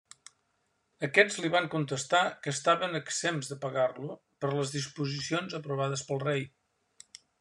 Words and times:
Aquests 1.07 1.35
li 1.43 1.49
van 1.55 1.67
contestar 1.73 2.21
que 2.47 2.53
estaven 2.57 2.99
exempts 3.01 3.51
de 3.53 3.57
pagar-lo, 3.67 4.17
per 4.45 4.51
les 4.55 4.73
disposicions 4.77 5.59
aprovades 5.61 6.05
pel 6.09 6.23
rei. 6.25 6.49